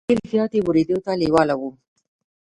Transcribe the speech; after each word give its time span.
ډېر 0.09 0.19
زیات 0.33 0.51
یې 0.55 0.61
ورېدو 0.67 0.97
ته 1.05 1.11
لېواله 1.21 1.55
وو. 1.59 1.69